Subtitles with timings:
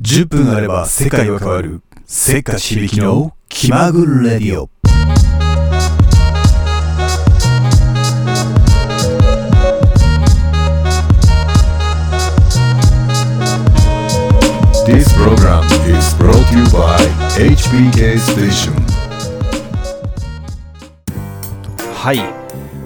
[0.00, 1.82] 10分あれば世界は変わる。
[2.06, 4.70] せっかち響きの気まぐれレディオ。
[14.86, 16.96] This program is brought to you by
[17.36, 18.72] HBK Station.
[21.94, 22.20] はい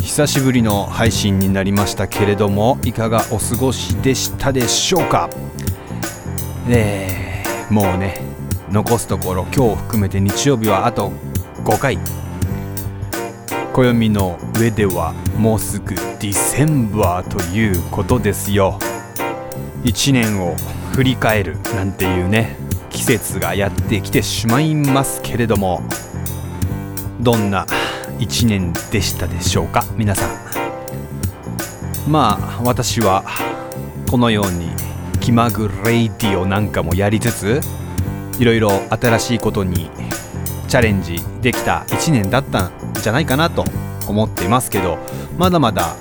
[0.02, 5.30] 久しぶりの配信になりましたけれどもいかがお過ごしでしたでしょうか？
[6.68, 8.20] えー、もうね
[8.70, 11.12] 残すところ今日含めて日曜日はあと
[11.64, 11.98] 5回。
[13.72, 18.78] 暦の上ではもうすぐディセンバーということですよ。
[19.82, 20.55] 1年を
[20.92, 22.56] 振り返るなんていうね
[22.91, 25.83] 季節がやってきてしまいますけれども。
[27.20, 27.66] どんな
[28.19, 30.30] 1年でしたでしょうか皆さん。
[32.06, 33.24] まあ私は
[34.10, 34.69] このように
[35.24, 37.60] 気まぐレイディオなんかもやりつつ
[38.38, 39.88] いろいろ新しいことに
[40.69, 42.72] チャレンジできた1年だったん
[43.03, 43.64] じゃないかなと
[44.06, 44.98] 思っていますけど
[45.39, 45.97] まだまだ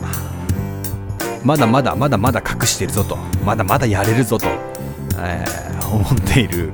[1.41, 4.47] まだまだまだまだ隠してるぞとまだまだやれるぞと、
[5.19, 5.63] えー
[5.93, 6.71] 思っている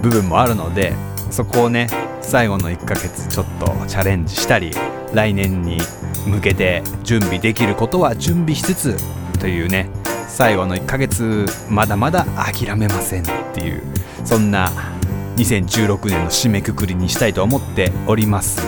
[0.00, 0.92] 部分もあるので
[1.30, 1.88] そこをね
[2.22, 4.70] 最後の1ヶ月ちょっとチャレンジしたり
[5.12, 5.78] 来年に
[6.24, 8.96] 向けて準備できることは準備しつつ
[9.40, 9.90] というね
[10.34, 13.84] 最後の1ヶ月まだまだ諦めませんっていう
[14.24, 14.68] そんな
[15.36, 18.60] 2016年の締めくくりにしたいと思っております。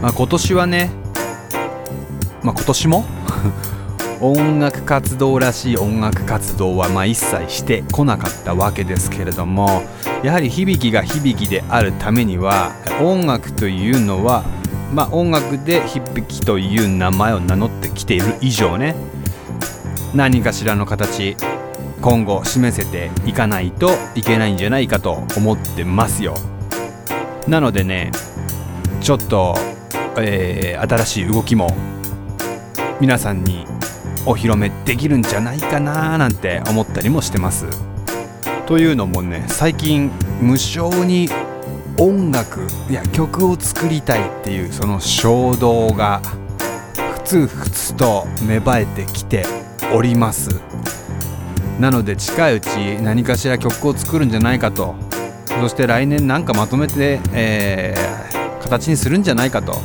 [0.00, 0.90] まあ今年はね
[2.42, 3.04] まあ今年も？
[4.22, 9.82] 音楽活動らしい音楽活動はま一切してこなかったわけですけれども
[10.24, 14.42] やはり響きが響きであるためには音楽というのは
[14.92, 18.96] まあ音楽で響きという名前を名乗ってきている以上ね
[20.14, 21.36] 何かしらの形
[22.00, 26.36] 今後示せていかないといけないんじゃないかと思ってますよ。
[27.46, 28.12] なのでね
[29.00, 29.54] ちょっと、
[30.18, 31.74] えー新しい動きも
[33.00, 33.66] 皆さんに
[34.26, 37.66] お披露目できるんじゃないかななんて思ったりもしてます。
[38.66, 40.10] というのもね最近
[40.40, 41.28] 無償に
[41.98, 46.22] 音楽いや曲を作りたいっていうその衝動が
[47.14, 49.44] ふつふつと芽生えてきて
[49.92, 50.60] おります。
[51.78, 52.68] なので近いうち
[53.00, 54.94] 何かしら曲を作るんじゃないかと。
[55.60, 58.18] そして来年なんかまとめて、えー
[58.68, 59.78] 形にするんじゃないかと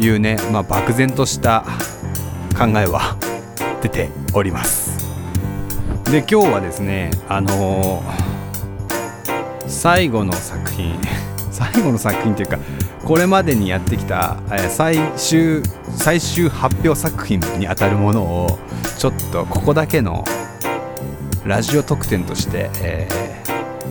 [0.00, 1.64] いうね、まあ、漠然とした
[2.58, 3.16] 考えは
[3.82, 4.96] 出ております。
[6.10, 8.36] で今日はですねあのー
[9.68, 10.98] 最後の作品
[11.50, 12.58] 最後の作品というか
[13.06, 15.62] これまでにやってきた、え最終
[15.96, 18.58] 最終発表作品にあたるものを
[18.98, 20.24] ちょっとここだけの
[21.44, 23.26] ラジオ特典として、えー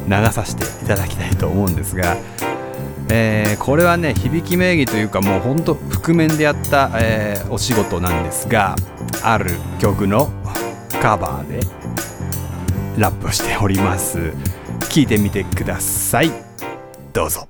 [0.07, 2.17] 流させていただきたいと思うんですが、
[3.09, 8.75] えーこれはね響き名義というかもうほんと覆面でやった、えーお仕事なんですが
[9.23, 10.29] ある曲の
[11.01, 11.61] カバーで
[12.97, 14.33] ラップしております。
[14.89, 16.31] 聞いてみてください。
[17.13, 17.47] どうぞ。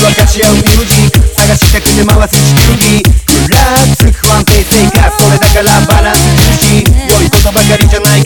[0.00, 3.29] 分かち合うミュージック探したくて回す地球儀
[3.96, 5.22] つく不安定生活。
[5.22, 6.84] それだからバランス重視。
[7.08, 8.19] 良いことばかりじゃない。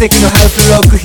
[0.00, 0.96] 敵のハウスロック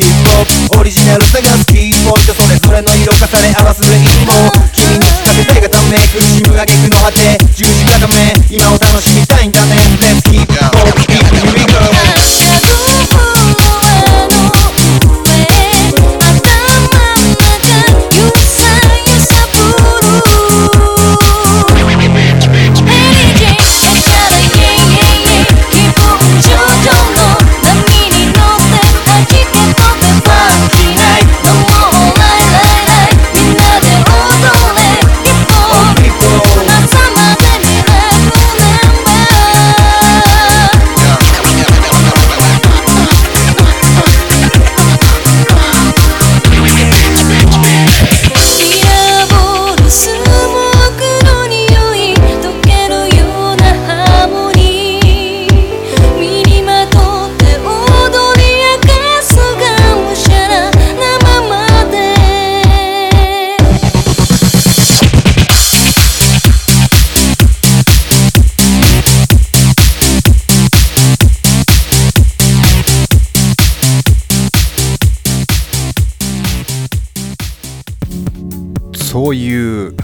[79.25, 79.95] そういう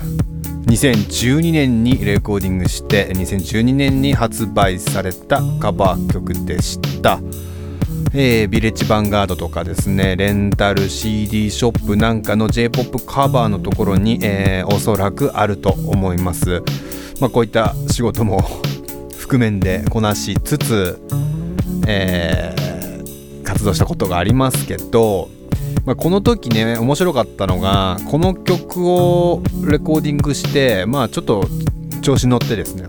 [0.65, 7.19] 2012年にレコーディングして2012年に発売されたカバー曲でした、
[8.15, 16.63] えービレッジヴァンガードとかですねレンタル CD ショップなんかの J-POP カバーのところに、えーおそらくあると思います、
[17.19, 18.41] まあ、こういった仕事も
[19.19, 20.99] 覆面でこなしつつ、
[21.85, 22.71] えー
[23.43, 25.29] 活動したことがありますけど、
[25.85, 31.47] まあ、この時ね面白かったのがこの曲をレコーディングしてまあちょっと
[32.01, 32.87] 調子乗ってですね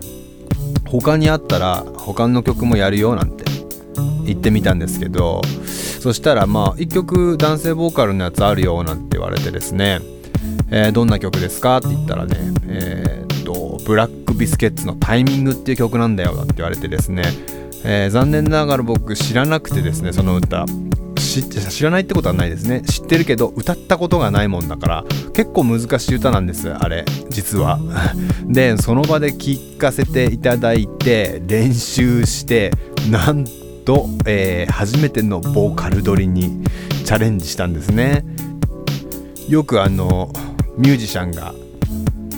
[0.85, 3.45] 他にあったら他の曲もやるよなんて
[4.25, 5.41] 言ってみたんですけど
[5.99, 9.99] そしたらまあ1曲男性ボーカルのやつあるよなんて言われてですね、
[10.69, 12.37] えーどんな曲ですかって言ったらね
[12.67, 17.23] えーっとブラックビスケッツのタイミングっていう曲なんだよなんて言われてですね、
[17.83, 20.65] えー残念ながら僕知らなくてですねその歌。
[21.41, 22.81] 知知らないってことはないですね。
[22.81, 27.79] 知ってるけど歌ったことがないもんだから結構難しい歌なんですあれ実は。
[28.45, 32.71] でその場で聴かせていただいて練習して
[33.09, 33.45] なん
[33.85, 36.61] と、えー初めてのボーカル撮りに
[37.03, 38.25] チャレンジしたんですね。
[39.47, 40.31] よくあの
[40.77, 41.53] ミュージシャンが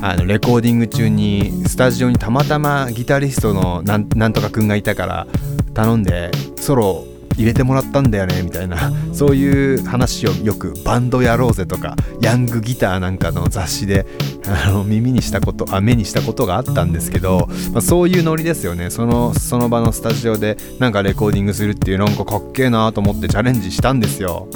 [0.02, 5.28] あのレコーディング中にスタジオにたまたまギタリストのなんとかくんがいたから
[5.74, 7.06] 頼んでソロ
[7.36, 8.92] 入れてもらったんだよねみたいな。
[9.14, 14.06] そういう話をよくバンドやろうぜとかヤングギターなんかの雑誌で
[14.48, 18.90] あの耳にしたことあ目にしたことがあったんですけど、まあ、そういうノリですよね。
[18.90, 24.48] そのその場のスタジオでなんかレコーディングするっていうなんかかっけえなと思ってチャレンジしたんですよ。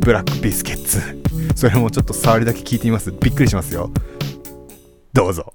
[0.00, 1.00] ブラックビスケッツ
[1.54, 3.12] それもちょっと触りだけ聞いてみます。
[3.12, 3.90] びっくりしますよ。
[5.12, 5.52] どうぞ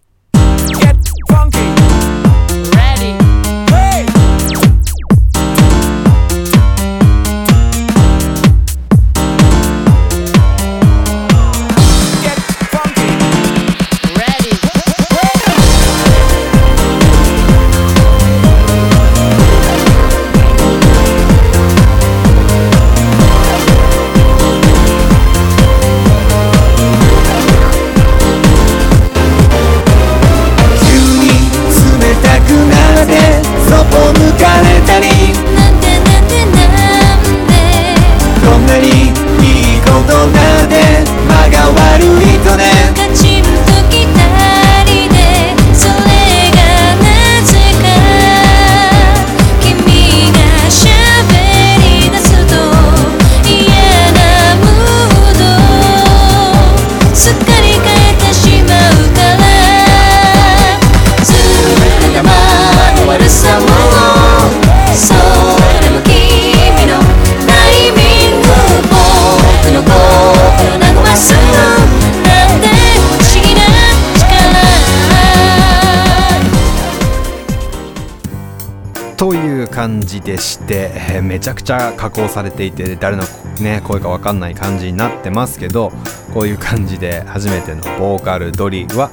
[79.87, 83.23] 感じでして、えめちゃくちゃ加工されていて誰の、
[83.61, 85.93] ね、声か分かんない感じになってますけど
[86.33, 89.09] こういう感じで初めてのボーカル撮りは、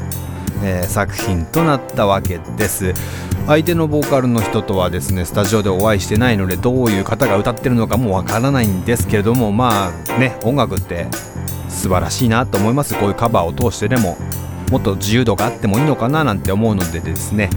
[0.64, 2.92] えー作品となったわけです。
[3.46, 11.06] 相手のボーカルの人とはですねスタジオでお会いしてないのでどういう方が歌ってるのかもわからないんですけれどもまあね音楽って
[11.68, 12.94] 素晴らしいなと思います。
[12.98, 14.16] こういうカバーを通してでも
[14.72, 17.50] もっと自由度があってもいいのかななんて思うのでですね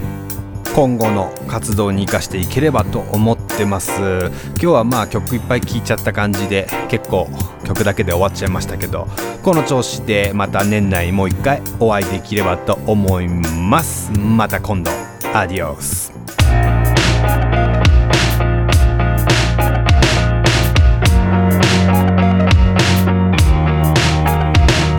[0.78, 4.00] 今後の活動に生かしていければと思ってます。
[4.00, 7.28] 今日はまあ曲いっぱい聴いちゃった感じで結構
[7.66, 9.08] 曲だけで終わっちゃいましたけど
[9.42, 14.12] この調子でまた年内もう一回お会いできればと思います。
[14.12, 14.92] また今度。
[15.34, 16.14] アディオス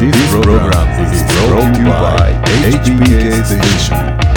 [0.01, 2.35] This program is brought to you by
[2.67, 4.28] HBK Station.